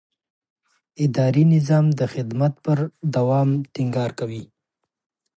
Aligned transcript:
اداري 1.05 1.43
نظام 1.55 1.85
د 1.99 2.01
خدمت 2.13 2.53
پر 2.65 2.77
دوام 3.15 3.49
ټینګار 3.73 4.11
کوي. 4.19 4.43